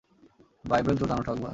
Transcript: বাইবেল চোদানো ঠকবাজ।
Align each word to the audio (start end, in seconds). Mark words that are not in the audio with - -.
বাইবেল 0.65 0.95
চোদানো 0.97 1.21
ঠকবাজ। 1.21 1.49